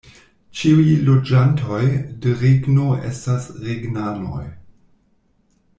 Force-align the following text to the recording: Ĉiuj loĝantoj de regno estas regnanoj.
Ĉiuj 0.59 0.85
loĝantoj 1.09 1.83
de 2.25 2.33
regno 2.41 2.87
estas 3.11 3.47
regnanoj. 3.67 4.43